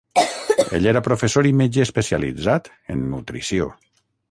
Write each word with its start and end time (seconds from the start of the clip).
Ell 0.77 0.87
era 0.91 1.03
professor 1.07 1.49
i 1.51 1.51
metge 1.59 1.85
especialitzat 1.87 2.73
en 2.95 3.07
nutrició. 3.13 3.71